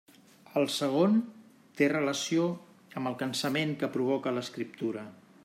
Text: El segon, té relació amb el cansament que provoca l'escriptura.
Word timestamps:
El 0.59 0.63
segon, 0.75 1.19
té 1.81 1.89
relació 1.93 2.47
amb 3.01 3.13
el 3.13 3.19
cansament 3.21 3.77
que 3.85 3.93
provoca 3.99 4.35
l'escriptura. 4.41 5.07